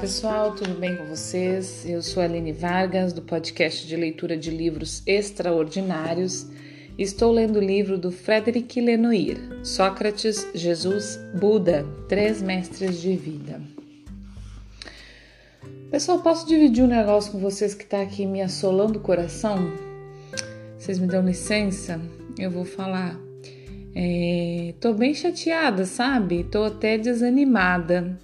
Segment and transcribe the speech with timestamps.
[0.00, 1.84] pessoal, tudo bem com vocês?
[1.84, 6.46] Eu sou Aline Vargas, do podcast de leitura de livros extraordinários.
[6.96, 13.60] Estou lendo o livro do Frederic Lenoir, Sócrates, Jesus, Buda, Três Mestres de Vida.
[15.90, 19.58] Pessoal, posso dividir um negócio com vocês que está aqui me assolando o coração?
[20.78, 22.00] Vocês me dão licença?
[22.38, 23.18] Eu vou falar.
[23.96, 26.44] É, tô bem chateada, sabe?
[26.44, 28.16] Tô até desanimada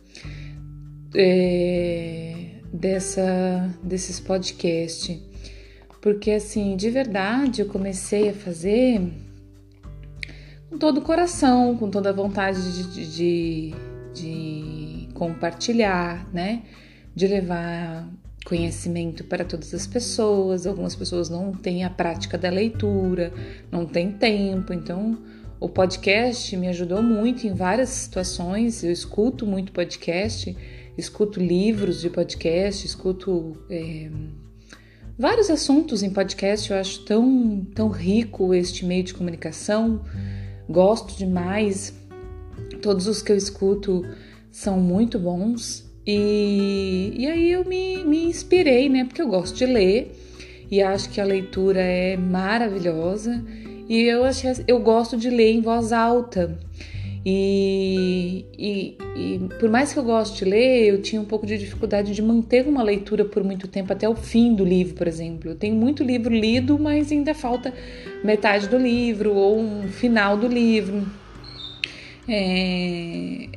[1.15, 5.19] é, dessa, desses podcasts.
[6.01, 9.01] Porque, assim, de verdade, eu comecei a fazer
[10.69, 12.61] com todo o coração, com toda a vontade
[12.93, 13.75] de, de,
[14.13, 16.63] de compartilhar, né?
[17.15, 18.09] De levar
[18.45, 20.67] conhecimento para todas as pessoas.
[20.67, 23.33] Algumas pessoas não têm a prática da leitura,
[23.71, 25.19] não têm tempo, então
[25.59, 28.85] o podcast me ajudou muito em várias situações.
[28.85, 30.55] Eu escuto muito podcast
[30.97, 34.11] escuto livros de podcast, escuto é,
[35.19, 36.71] vários assuntos em podcast.
[36.71, 40.05] Eu acho tão, tão rico este meio de comunicação,
[40.69, 41.95] gosto demais.
[42.83, 44.03] Todos os que eu escuto
[44.51, 45.85] são muito bons.
[46.07, 49.05] E, e aí eu me, me inspirei, né?
[49.05, 50.15] Porque eu gosto de ler
[50.71, 53.43] e acho que a leitura é maravilhosa.
[53.89, 56.59] E eu, achei, eu gosto de ler em voz alta.
[57.25, 58.14] E,
[58.59, 62.15] e, e, por mais que eu goste de ler, eu tinha um pouco de dificuldade
[62.15, 65.51] de manter uma leitura por muito tempo até o fim do livro, por exemplo.
[65.51, 67.73] Eu tenho muito livro lido, mas ainda falta
[68.25, 71.07] metade do livro ou um final do livro.
[72.29, 73.49] É...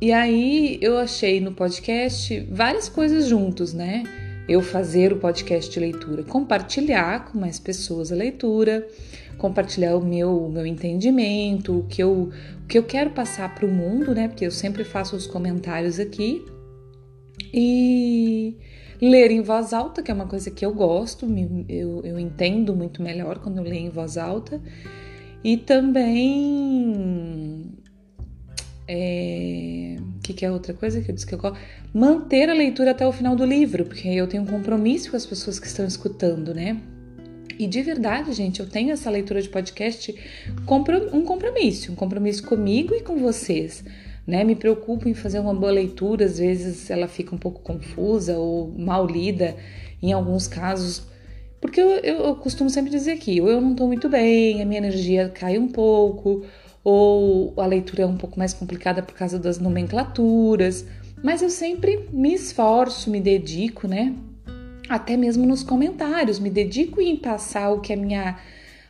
[0.00, 4.02] E aí eu achei no podcast várias coisas juntos, né?
[4.48, 8.86] Eu fazer o podcast de leitura, compartilhar com mais pessoas a leitura
[9.36, 12.30] compartilhar o meu, o meu entendimento, o que eu,
[12.62, 14.28] o que eu quero passar para o mundo, né?
[14.28, 16.44] Porque eu sempre faço os comentários aqui.
[17.52, 18.56] E
[19.00, 21.26] ler em voz alta, que é uma coisa que eu gosto,
[21.68, 24.60] eu, eu entendo muito melhor quando eu leio em voz alta.
[25.44, 27.72] E também.
[28.88, 29.96] É,
[30.26, 31.58] que, que é outra coisa que eu disse que eu gosto?
[31.94, 35.24] Manter a leitura até o final do livro, porque eu tenho um compromisso com as
[35.24, 36.80] pessoas que estão escutando, né?
[37.58, 40.14] E de verdade, gente, eu tenho essa leitura de podcast
[41.12, 43.84] um compromisso, um compromisso comigo e com vocês.
[44.26, 44.42] Né?
[44.42, 48.74] Me preocupo em fazer uma boa leitura, às vezes ela fica um pouco confusa ou
[48.76, 49.56] mal lida
[50.02, 51.06] em alguns casos,
[51.60, 54.66] porque eu, eu, eu costumo sempre dizer aqui, ou eu não estou muito bem, a
[54.66, 56.44] minha energia cai um pouco,
[56.88, 60.86] ou a leitura é um pouco mais complicada por causa das nomenclaturas,
[61.20, 64.14] mas eu sempre me esforço, me dedico, né?
[64.88, 68.38] até mesmo nos comentários, me dedico em passar o que a minha,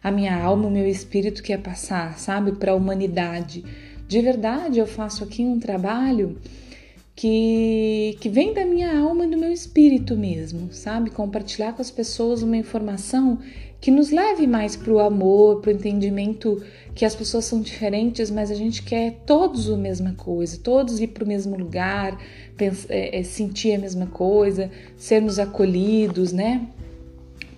[0.02, 3.64] a minha alma, o meu espírito quer passar, sabe, para a humanidade.
[4.06, 6.36] De verdade, eu faço aqui um trabalho
[7.16, 11.08] que, que vem da minha alma e do meu espírito mesmo, sabe?
[11.08, 13.38] Compartilhar com as pessoas uma informação
[13.80, 16.62] que nos leve mais para o amor, para o entendimento
[16.94, 21.08] que as pessoas são diferentes, mas a gente quer todos a mesma coisa, todos ir
[21.08, 22.18] para o mesmo lugar,
[22.54, 26.66] pensar, é, é, sentir a mesma coisa, sermos acolhidos, né?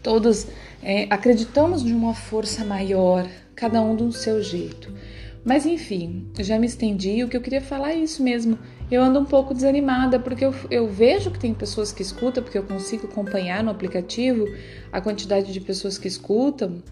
[0.02, 0.46] Todos
[0.82, 4.92] é, acreditamos de uma força maior, cada um do seu jeito.
[5.44, 7.22] Mas enfim, já me estendi.
[7.22, 8.58] O que eu queria falar é isso mesmo.
[8.90, 12.58] Eu ando um pouco desanimada porque eu, eu vejo que tem pessoas que escutam, porque
[12.58, 14.46] eu consigo acompanhar no aplicativo
[14.92, 16.82] a quantidade de pessoas que escutam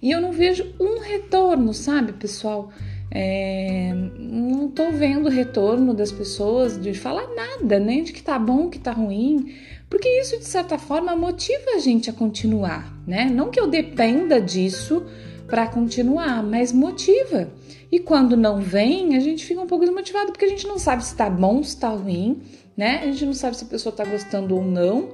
[0.00, 2.70] e eu não vejo um retorno, sabe, pessoal?
[3.10, 8.68] É, não tô vendo retorno das pessoas de falar nada, nem de que tá bom,
[8.68, 9.56] que tá ruim,
[9.88, 13.24] porque isso de certa forma motiva a gente a continuar, né?
[13.24, 15.04] Não que eu dependa disso
[15.48, 17.50] para continuar, mas motiva.
[17.90, 21.04] E quando não vem, a gente fica um pouco desmotivado porque a gente não sabe
[21.04, 22.42] se tá bom, se tá ruim,
[22.76, 23.00] né?
[23.02, 25.08] A gente não sabe se a pessoa tá gostando ou não,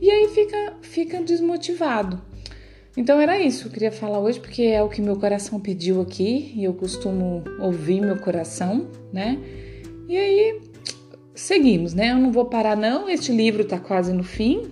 [0.00, 2.20] e aí fica fica desmotivado.
[2.96, 6.52] Então era isso, eu queria falar hoje porque é o que meu coração pediu aqui
[6.56, 9.38] e eu costumo ouvir meu coração, né?
[10.08, 10.60] E aí
[11.34, 12.12] seguimos, né?
[12.12, 14.70] Eu não vou parar não, este livro tá quase no fim,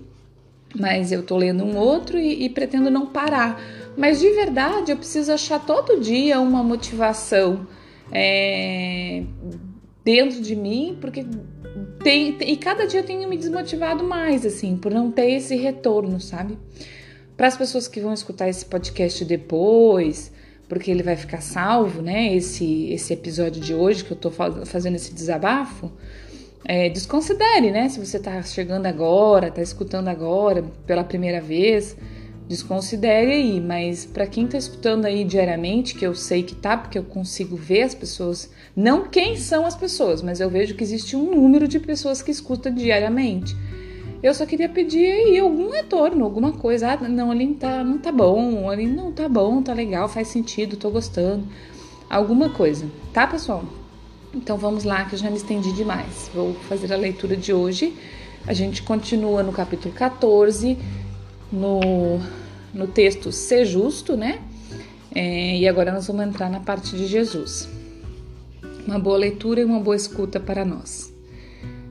[0.79, 3.61] mas eu tô lendo um outro e, e pretendo não parar.
[3.97, 7.67] Mas de verdade eu preciso achar todo dia uma motivação
[8.11, 9.23] é,
[10.05, 11.25] dentro de mim, porque
[12.03, 16.21] tem, e cada dia eu tenho me desmotivado mais, assim, por não ter esse retorno,
[16.21, 16.59] sabe?
[17.37, 20.33] Para as pessoas que vão escutar esse podcast depois,
[20.69, 22.35] porque ele vai ficar salvo, né?
[22.35, 25.91] Esse, esse episódio de hoje que eu tô fazendo esse desabafo,
[26.65, 27.89] é, desconsidere, né?
[27.89, 31.97] Se você está chegando agora, está escutando agora pela primeira vez,
[32.49, 36.99] desconsidere aí, mas para quem está escutando aí diariamente, que eu sei que tá, porque
[36.99, 41.17] eu consigo ver as pessoas, não quem são as pessoas, mas eu vejo que existe
[41.17, 43.57] um número de pessoas que escuta diariamente.
[44.23, 46.93] Eu só queria pedir aí algum retorno, alguma coisa.
[46.93, 50.77] Ah, não, ali tá, não tá bom, ali não tá bom, tá legal, faz sentido,
[50.77, 51.45] tô gostando.
[52.09, 53.65] Alguma coisa, tá, pessoal?
[54.35, 56.31] Então vamos lá, que eu já me estendi demais.
[56.35, 57.95] Vou fazer a leitura de hoje.
[58.47, 60.79] A gente continua no capítulo 14,
[61.53, 62.19] no,
[62.73, 64.41] no texto Ser Justo, né?
[65.15, 67.69] É, e agora nós vamos entrar na parte de Jesus.
[68.87, 71.13] Uma boa leitura e uma boa escuta para nós.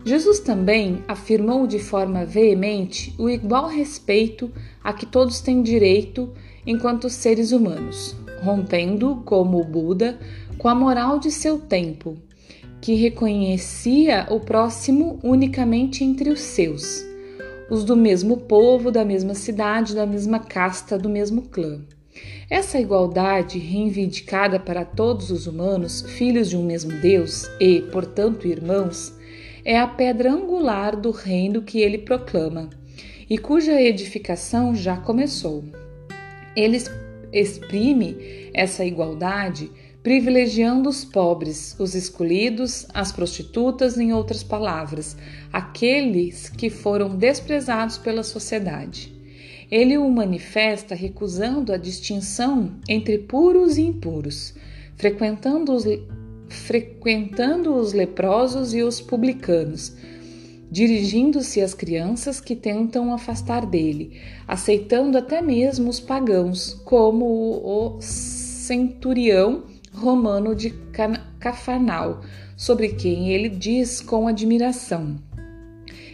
[0.03, 4.51] Jesus também afirmou de forma veemente o igual respeito
[4.83, 6.33] a que todos têm direito
[6.65, 10.19] enquanto seres humanos, rompendo, como o Buda,
[10.57, 12.17] com a moral de seu tempo,
[12.81, 17.05] que reconhecia o próximo unicamente entre os seus,
[17.69, 21.79] os do mesmo povo, da mesma cidade, da mesma casta, do mesmo clã.
[22.49, 29.13] Essa igualdade, reivindicada para todos os humanos, filhos de um mesmo Deus e, portanto, irmãos,
[29.63, 32.69] é a pedra angular do reino que ele proclama
[33.29, 35.63] e cuja edificação já começou.
[36.55, 36.77] Ele
[37.31, 39.71] exprime essa igualdade
[40.03, 45.15] privilegiando os pobres, os excluídos, as prostitutas, em outras palavras,
[45.53, 49.13] aqueles que foram desprezados pela sociedade.
[49.69, 54.53] Ele o manifesta recusando a distinção entre puros e impuros,
[54.97, 55.85] frequentando os
[56.49, 59.95] frequentando os leprosos e os publicanos,
[60.69, 69.63] dirigindo-se às crianças que tentam afastar dele, aceitando até mesmo os pagãos, como o centurião
[69.93, 70.73] romano de
[71.39, 72.21] Cafarnal,
[72.55, 75.17] sobre quem ele diz com admiração.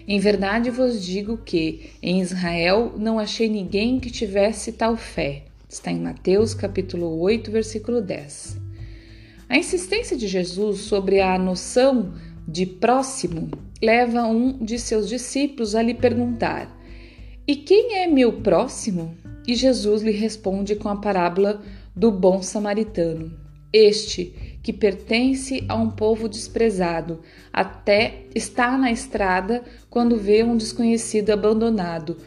[0.08, 5.44] Em verdade vos digo que em Israel não achei ninguém que tivesse tal fé.
[5.68, 8.58] Está em Mateus capítulo 8, versículo 10.
[9.50, 12.14] A insistência de Jesus sobre a noção
[12.48, 13.50] de próximo
[13.82, 16.74] leva um de seus discípulos a lhe perguntar:
[17.46, 19.14] E quem é meu próximo?
[19.46, 21.62] E Jesus lhe responde com a parábola
[21.96, 23.47] do bom samaritano.
[23.72, 27.22] Este, que pertence a um povo desprezado,
[27.52, 32.18] até está na estrada quando vê um desconhecido abandonado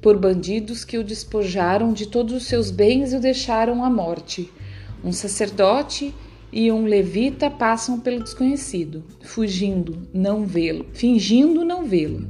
[0.00, 4.50] por bandidos que o despojaram de todos os seus bens e o deixaram à morte.
[5.04, 6.14] Um sacerdote
[6.52, 12.26] e um levita passam pelo desconhecido, fugindo, não vê-lo, fingindo não vê-lo.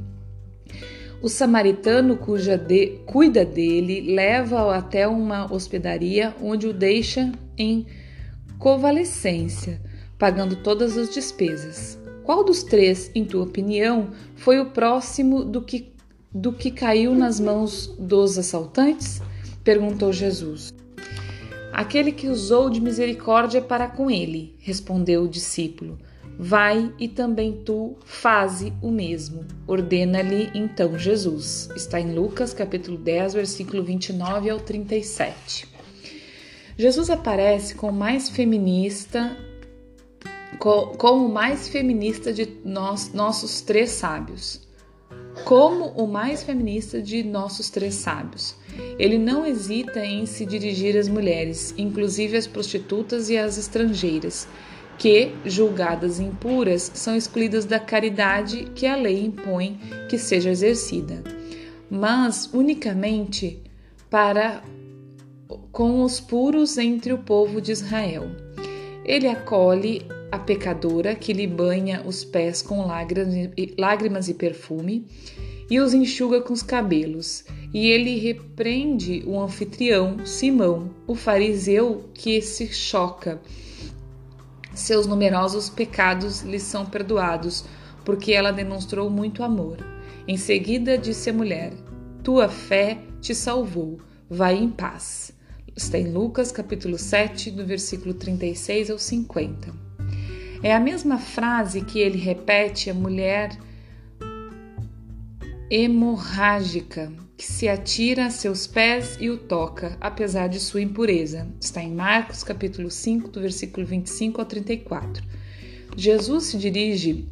[1.21, 7.85] O samaritano cuja de, cuida dele leva-o até uma hospedaria onde o deixa em
[8.59, 9.81] convalescência,
[10.17, 11.97] pagando todas as despesas.
[12.23, 15.93] Qual dos três, em tua opinião, foi o próximo do que,
[16.31, 19.21] do que caiu nas mãos dos assaltantes?
[19.63, 20.73] perguntou Jesus.
[21.71, 25.97] Aquele que usou de misericórdia para com ele, respondeu o discípulo.
[26.37, 29.45] Vai e também tu faze o mesmo.
[29.67, 31.69] Ordena-lhe então Jesus.
[31.75, 35.78] Está em Lucas capítulo 10, versículo 29 ao 37.
[36.79, 39.35] Jesus aparece como mais feminista,
[40.57, 44.61] como o mais feminista de nós, nossos três sábios.
[45.43, 48.55] Como o mais feminista de nossos três sábios.
[48.97, 54.47] Ele não hesita em se dirigir às mulheres, inclusive às prostitutas e às estrangeiras,
[54.97, 59.77] que, julgadas impuras, são excluídas da caridade que a lei impõe
[60.07, 61.23] que seja exercida,
[61.91, 63.61] mas unicamente
[64.09, 64.63] para
[65.71, 68.27] com os puros entre o povo de Israel.
[69.03, 75.07] Ele acolhe a pecadora que lhe banha os pés com lágrimas e perfume
[75.69, 77.45] e os enxuga com os cabelos.
[77.73, 83.39] E ele repreende o anfitrião, Simão, o fariseu, que se choca.
[84.73, 87.65] Seus numerosos pecados lhe são perdoados,
[88.03, 89.77] porque ela demonstrou muito amor.
[90.27, 91.73] Em seguida disse a mulher:
[92.23, 95.38] Tua fé te salvou, vai em paz.
[95.79, 99.73] Está em Lucas capítulo 7, do versículo 36 ao 50.
[100.61, 103.57] É a mesma frase que ele repete à mulher
[105.71, 111.47] hemorrágica que se atira a seus pés e o toca, apesar de sua impureza.
[111.61, 115.23] Está em Marcos capítulo 5, do versículo 25 ao 34.
[115.95, 117.25] Jesus se dirige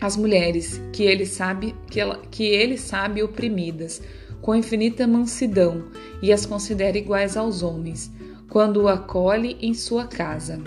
[0.00, 4.00] às mulheres que ele sabe que, ela, que ele sabe oprimidas,
[4.40, 5.84] com infinita mansidão,
[6.22, 8.10] e as considera iguais aos homens,
[8.48, 10.60] quando o acolhe em sua casa.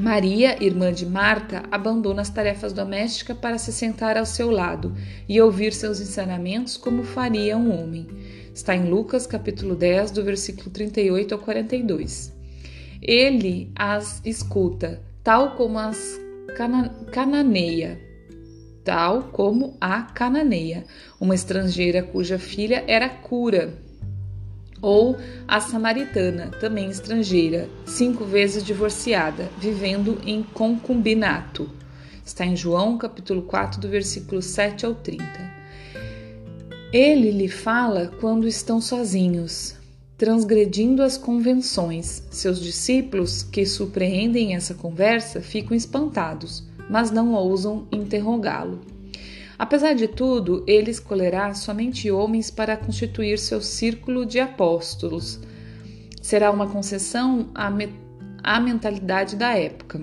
[0.00, 4.94] Maria, irmã de Marta, abandona as tarefas domésticas para se sentar ao seu lado
[5.28, 8.06] e ouvir seus ensinamentos como faria um homem.
[8.54, 12.32] Está em Lucas capítulo 10, do versículo 38 ao 42.
[13.02, 16.18] Ele as escuta, tal como as
[16.56, 18.00] cana cananeia,
[18.84, 20.84] tal como a cananeia,
[21.20, 23.74] uma estrangeira cuja filha era cura,
[24.82, 31.70] ou a samaritana, também estrangeira, cinco vezes divorciada, vivendo em concubinato.
[32.24, 35.24] Está em João capítulo 4, do versículo 7 ao 30.
[36.92, 39.76] Ele lhe fala quando estão sozinhos,
[40.16, 42.22] transgredindo as convenções.
[42.30, 48.80] Seus discípulos, que surpreendem essa conversa, ficam espantados, mas não ousam interrogá-lo.
[49.56, 55.38] Apesar de tudo, ele escolherá somente homens para constituir seu círculo de apóstolos.
[56.20, 57.88] Será uma concessão à, me
[58.42, 60.00] à mentalidade da época,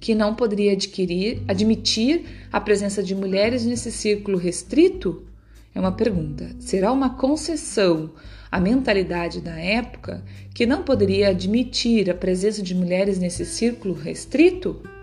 [0.00, 5.26] que não poderia adquirir, admitir a presença de mulheres nesse círculo restrito?
[5.74, 6.50] É uma pergunta.
[6.60, 8.12] Será uma concessão
[8.50, 10.24] a mentalidade da época
[10.54, 14.93] que não poderia admitir a presença de mulheres nesse círculo restrito?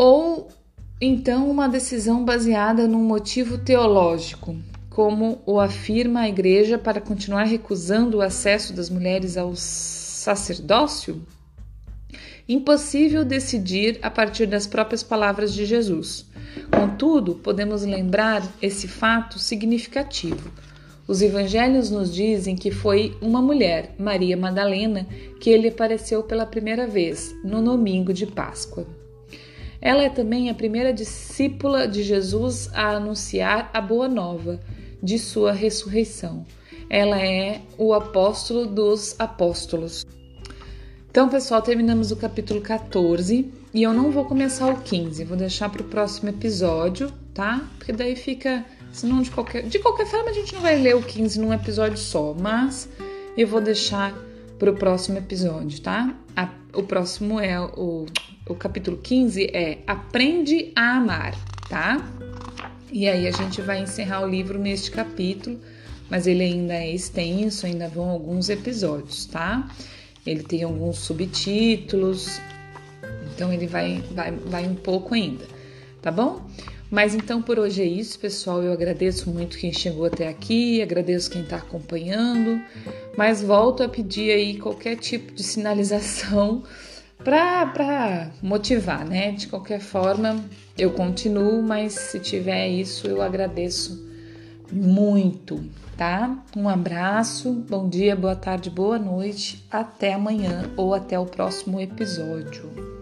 [0.00, 0.46] Ou
[1.00, 4.54] então uma decisão baseada num motivo teológico,
[4.88, 11.20] como o afirma a Igreja para continuar recusando o acesso das mulheres ao sacerdócio?
[12.48, 16.26] Impossível decidir a partir das próprias palavras de Jesus.
[16.70, 20.52] Contudo, podemos lembrar esse fato significativo.
[21.08, 25.08] Os evangelhos nos dizem que foi uma mulher, Maria Madalena,
[25.40, 28.86] que ele apareceu pela primeira vez, no domingo de Páscoa.
[29.80, 34.60] Ela é também a primeira discípula de Jesus a anunciar a boa nova
[35.02, 36.44] de sua ressurreição.
[36.90, 40.04] Ela é o apóstolo dos apóstolos.
[41.10, 45.68] Então, pessoal, terminamos o capítulo 14 e eu não vou começar o 15, vou deixar
[45.68, 47.68] para o próximo episódio, tá?
[47.78, 51.02] Porque daí fica Senão, de qualquer, de qualquer forma, a gente não vai ler o
[51.02, 52.88] 15 num episódio só, mas
[53.36, 54.14] eu vou deixar
[54.58, 56.14] para o próximo episódio, tá?
[56.34, 58.06] A, o próximo é o,
[58.48, 61.34] o capítulo 15 é Aprende a Amar,
[61.68, 62.04] tá?
[62.90, 65.60] E aí a gente vai encerrar o livro neste capítulo,
[66.08, 69.68] mas ele ainda é extenso, ainda vão alguns episódios, tá?
[70.26, 72.40] Ele tem alguns subtítulos,
[73.34, 75.44] então ele vai, vai, vai um pouco ainda,
[76.00, 76.42] tá bom?
[76.90, 78.62] Mas então por hoje é isso, pessoal.
[78.62, 82.58] Eu agradeço muito quem chegou até aqui, agradeço quem está acompanhando,
[83.14, 86.62] mas volto a pedir aí qualquer tipo de sinalização
[87.22, 89.32] para motivar, né?
[89.32, 90.42] De qualquer forma,
[90.76, 94.06] eu continuo, mas se tiver isso, eu agradeço
[94.70, 95.64] muito,
[95.96, 96.44] tá?
[96.56, 102.97] Um abraço, bom dia, boa tarde, boa noite, até amanhã ou até o próximo episódio.